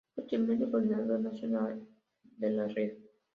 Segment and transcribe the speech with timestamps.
[0.15, 1.87] Posteriormente, Coordinadora Nacional
[2.23, 2.93] de la Red.